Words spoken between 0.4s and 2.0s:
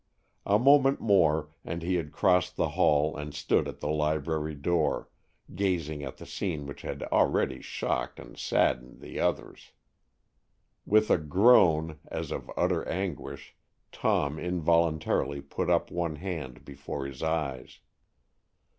A moment more and he